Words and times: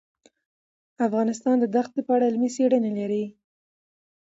افغانستان 1.07 1.55
د 1.59 1.65
دښتې 1.75 2.01
په 2.05 2.11
اړه 2.15 2.25
علمي 2.29 2.49
څېړنې 2.55 2.91
لري. 2.99 3.25